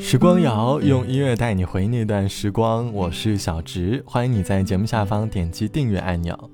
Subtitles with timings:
[0.00, 6.50] 时光谣用音乐带你回忆那段时光，我是小植，欢迎你在节目下方点击订阅按钮。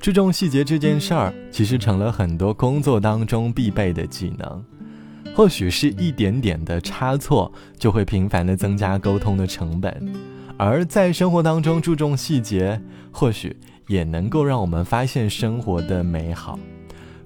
[0.00, 4.64] 注重细节这件事儿，其实成了很多工作当中必备的技能。
[5.36, 10.12] 或许是一点点的差错，就会频繁的增加沟通的成本，
[10.56, 12.80] 而在生活当中注重细节，
[13.12, 13.56] 或许
[13.86, 16.58] 也能够让我们发现生活的美好。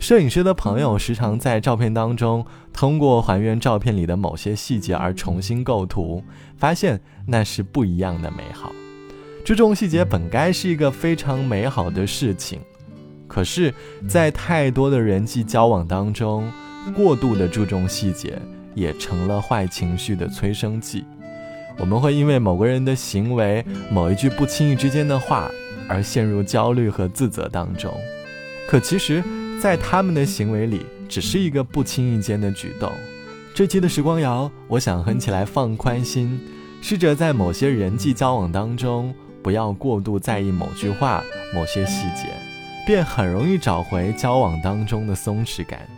[0.03, 6.25] 摄影师的朋友时常在照片当中通过还原照片里的某些细节而重新构图，
[6.57, 8.73] 发现那是不一样的美好。
[9.45, 12.59] 注重细节本该是一个非常美好的事情，
[13.29, 13.73] 可是，
[14.09, 16.51] 在太多的人际交往当中，
[16.97, 18.37] 过度的注重细节
[18.75, 21.05] 也成了坏情绪的催生剂。
[21.79, 25.49] 我们会因为某个人的行为、某一句不经意之间的话
[25.89, 27.95] 而陷入焦虑和自责当中，
[28.69, 29.23] 可其实。
[29.63, 32.91] 在他们的行为里，只是一个不经意间的举动。
[33.55, 36.41] 这期的时光谣，我想哼起来放宽心，
[36.81, 41.23] 试着在某些人际交往当中，不要过度在意某句话、
[41.55, 42.27] 某些细节，
[42.85, 45.89] 便很容易找回交往当中的松弛感。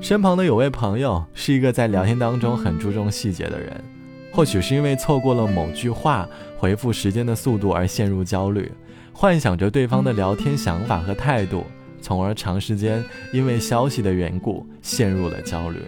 [0.00, 3.84] 身旁的有位朋友是一个在聊天当中很注重细节的人，
[4.32, 8.72] 或许是因为错过了某句话、回复时间的速度而陷入焦虑，
[9.12, 11.62] 幻想着对方的聊天想法和态度。
[12.00, 15.80] 从而长时间因为消息的缘故陷入了焦虑。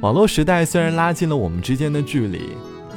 [0.00, 2.50] 网络时代虽然拉近了我们之间的距离，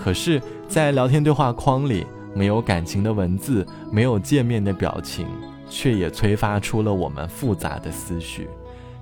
[0.04, 5.28] 可是，在聊天对话框里，没有感情的文字，没有见面的表情，
[5.70, 8.48] 却也催发出了我们复杂的思绪。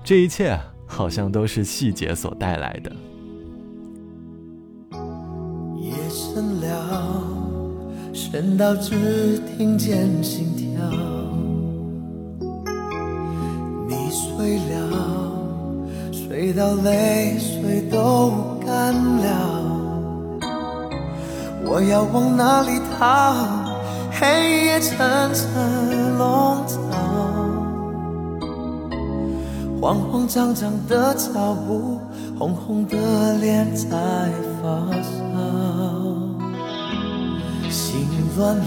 [0.02, 2.92] 这一切好像都是细节所带来的。
[5.80, 7.22] 夜深了，
[8.12, 11.13] 深到只听见心跳。
[14.14, 14.72] 睡了，
[16.12, 18.30] 睡到泪水都
[18.64, 19.26] 干了。
[21.66, 23.34] 我要往哪里逃？
[24.16, 24.96] 黑夜层
[25.34, 26.76] 层笼罩，
[29.80, 31.98] 慌慌张张的脚步，
[32.38, 33.88] 红红的脸在
[34.62, 34.68] 发
[35.02, 35.10] 烧，
[37.68, 38.06] 心
[38.38, 38.62] 乱了，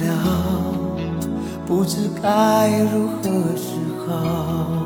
[1.65, 3.23] 不知该如何
[3.55, 4.76] 是好。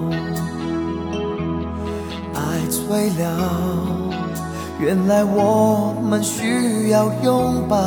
[2.72, 3.26] 醉了，
[4.80, 7.78] 原来我们需要拥抱，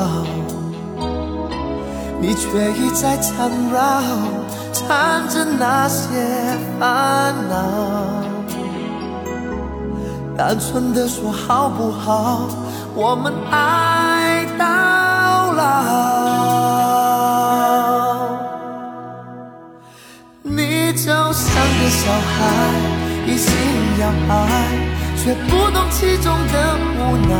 [2.21, 3.81] 你却一再缠绕，
[4.73, 6.05] 缠着那些
[6.79, 7.55] 烦恼。
[10.37, 12.43] 单纯的说好不好，
[12.95, 14.65] 我们爱到
[15.53, 15.63] 老。
[20.43, 22.43] 你就像个小孩，
[23.27, 23.53] 一心
[24.01, 24.35] 要爱。
[25.17, 27.33] 却不懂其中的无奈，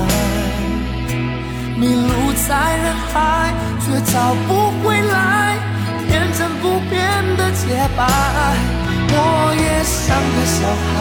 [1.77, 5.59] 迷路在人海，却找不回来
[6.09, 6.97] 天真不变
[7.37, 8.09] 的洁白。
[9.11, 9.19] 我
[9.55, 10.57] 也像个小
[10.89, 10.97] 孩，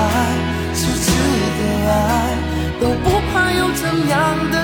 [0.76, 1.06] 痴痴
[1.58, 1.96] 的爱，
[2.82, 4.14] 都不怕有怎样
[4.52, 4.62] 的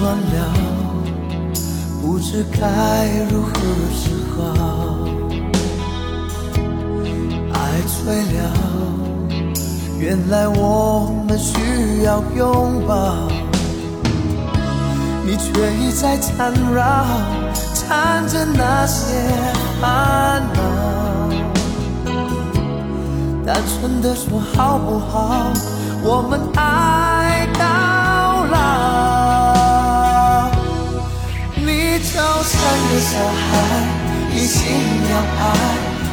[0.00, 0.54] 乱了，
[2.00, 2.58] 不知该
[3.30, 3.52] 如何
[3.94, 4.02] 是
[4.34, 4.38] 好。
[7.52, 8.38] 爱醉了，
[9.98, 13.28] 原来我们需要拥抱。
[15.26, 17.04] 你却一再缠绕，
[17.74, 19.28] 缠着那些
[19.80, 20.60] 烦恼。
[23.46, 25.52] 单纯的说好不好？
[26.02, 27.64] 我们爱到
[32.42, 32.52] 像
[32.88, 33.48] 个小孩，
[34.34, 34.58] 一心
[35.10, 35.42] 要爱，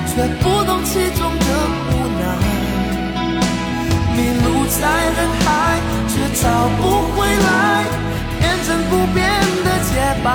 [0.07, 1.45] 却不懂其中的
[1.89, 2.23] 无奈。
[4.15, 4.81] 迷路在
[5.15, 5.45] 人海，
[6.07, 6.11] 却
[6.41, 6.43] 找
[6.77, 6.81] 不
[7.15, 7.85] 回来
[8.39, 9.17] 天真不变
[9.63, 9.91] 的洁
[10.23, 10.27] 白。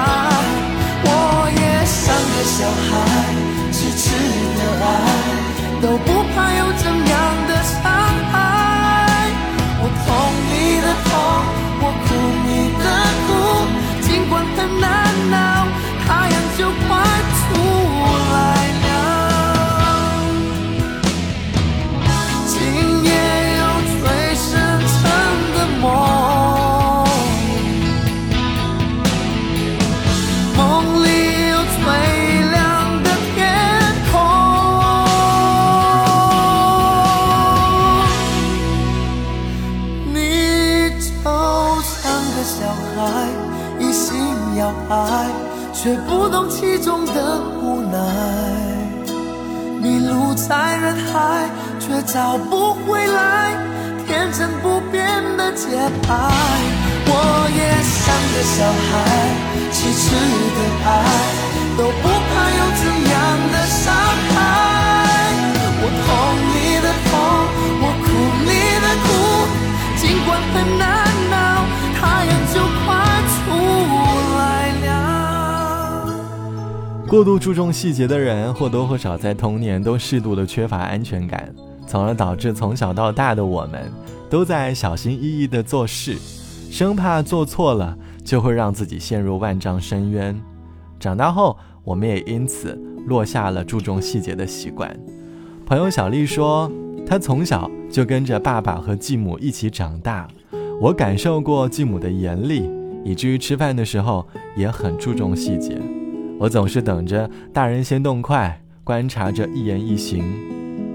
[50.35, 51.49] 在人海
[51.79, 53.55] 却找不回来
[54.07, 55.07] 天真不变
[55.37, 55.67] 的节
[56.03, 56.15] 拍。
[57.05, 57.11] 我
[57.55, 58.91] 也像个小孩，
[59.71, 60.03] 痴痴
[60.57, 60.91] 的爱，
[61.77, 63.15] 都不怕有怎样
[63.53, 63.83] 的伤
[64.33, 64.35] 害。
[65.85, 66.07] 我痛
[66.53, 67.13] 你的痛，
[67.83, 68.07] 我哭
[68.47, 68.51] 你
[68.83, 69.09] 的哭，
[70.01, 70.83] 尽管很难
[77.13, 81.55] 过度注重细节的人，或多或少在童年都适度的缺乏安全感。
[81.87, 83.83] 从而导致从小到大的我们，
[84.31, 86.17] 都在小心翼翼地做事，
[86.71, 87.95] 生怕做错了
[88.25, 90.35] 就会让自己陷入万丈深渊。
[90.99, 91.55] 长大后，
[91.85, 94.99] 我们也因此落下了注重细节的习惯。
[95.67, 96.73] 朋友小丽说，
[97.07, 100.27] 她从小就跟着爸爸和继母一起长大，
[100.81, 102.71] 我感受过继母的严厉，
[103.05, 104.27] 以至于吃饭的时候
[104.57, 105.79] 也很注重细节。
[106.43, 110.25] 我总是等着大人先动筷，观察着一言一行。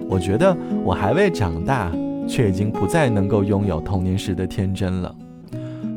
[0.10, 0.54] 我觉得
[0.84, 1.90] 我还未长大，
[2.28, 5.16] 却已经不再能够拥有童年时的天真了。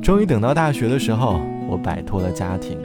[0.00, 2.79] 终于等到大学的时候，我摆脱了家庭，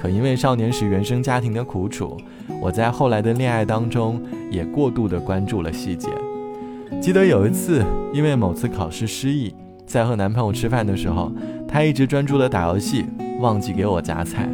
[0.00, 2.16] 可因为少年时原生家庭的苦楚，
[2.62, 4.18] 我在后来的恋爱当中
[4.50, 6.08] 也过度的关注了细节。
[6.98, 7.84] 记得有一次，
[8.14, 9.54] 因为某次考试失忆，
[9.84, 11.30] 在和男朋友吃饭的时候，
[11.68, 13.04] 他一直专注的打游戏，
[13.38, 14.48] 忘记给我夹菜。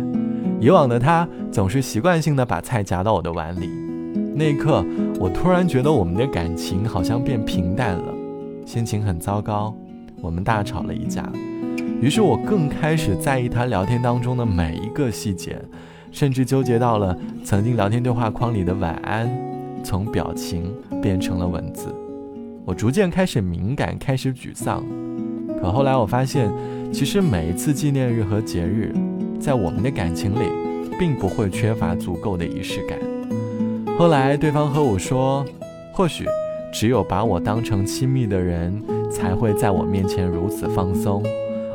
[0.63, 3.69] 以往的他总是习惯性的把菜夹到我的碗里。
[4.33, 4.87] 那一刻，
[5.19, 8.15] 我突然觉得我们的感情好像变平淡了，
[8.65, 9.75] 心情很糟糕。
[10.21, 11.29] 我们大吵了一架，
[12.01, 15.61] 于是我更开始在意他聊天当中的每一个细节，
[16.13, 19.29] 甚至纠结到了曾经聊天对话框里的晚安，
[19.83, 20.73] 从表情
[21.03, 21.93] 变成了文字。
[22.65, 24.81] 我逐渐开始敏感，开始沮丧。
[25.61, 26.49] 可后来我发现，
[26.93, 28.95] 其实每一次纪念日和节日，
[29.43, 30.47] 在我们的感情里，
[31.01, 32.97] 并不会缺乏足够的仪式感。
[33.99, 35.45] 后来，对方和我说
[35.93, 36.25] ：“或许，
[36.73, 38.81] 只有把我当成亲密的人，
[39.11, 41.21] 才会在我面前如此放松，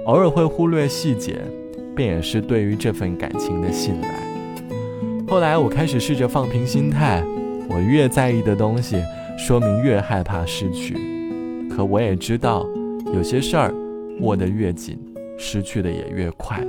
[0.06, 1.42] 偶尔会忽略细节，
[1.94, 4.16] 便也是对于这份感情的信赖。”
[5.28, 7.22] 后来，我开始试着放平心态，
[7.70, 9.04] 我越在意的东西，
[9.38, 10.96] 说明越害怕失去。
[11.70, 12.66] 可我也知道，
[13.14, 13.74] 有些事儿
[14.22, 14.98] 握得越紧，
[15.38, 16.66] 失去的也越快。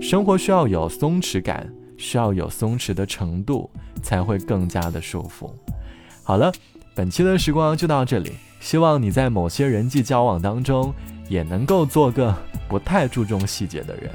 [0.00, 1.68] 生活需要有松弛感。
[1.98, 3.70] 需要有松弛的程度，
[4.02, 5.50] 才会更加的舒服。
[6.22, 6.52] 好了，
[6.94, 8.32] 本期的时光就到这里。
[8.60, 10.92] 希望你在某些人际交往当中，
[11.26, 12.36] 也能够做个
[12.68, 14.10] 不太注重细节的人。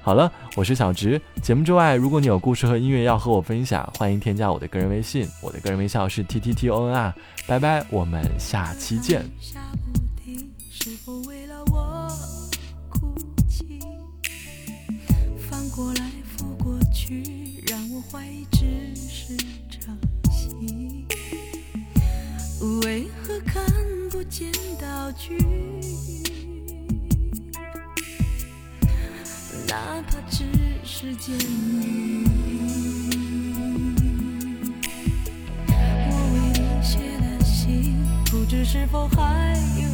[0.00, 1.20] 好了，我是小直。
[1.42, 7.14] 节目之外，如果你有故事和音乐要和我分享，欢迎添加我的个人微信，我的个人微笑是 t t t o n r。
[7.46, 9.22] 拜拜，我们下期见。
[15.70, 19.36] 过来复过去，让我怀疑只是
[19.68, 19.96] 场
[20.30, 21.06] 戏。
[22.82, 23.64] 为何看
[24.10, 25.36] 不见道具？
[29.68, 30.44] 哪怕只
[30.84, 32.24] 是见你。
[36.08, 37.96] 我为你写的信，
[38.30, 39.85] 不知是否还有。